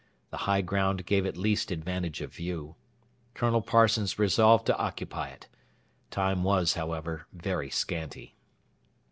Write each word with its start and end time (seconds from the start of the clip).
The 0.31 0.37
high 0.49 0.61
ground 0.61 1.05
gave 1.05 1.27
at 1.27 1.37
least 1.37 1.69
advantage 1.69 2.21
of 2.21 2.33
view. 2.33 2.75
Colonel 3.35 3.61
Parsons 3.61 4.17
resolved 4.17 4.65
to 4.65 4.77
occupy 4.79 5.27
it. 5.27 5.47
Time 6.09 6.43
was 6.43 6.73
however, 6.73 7.27
very 7.31 7.69
scanty. 7.69 8.35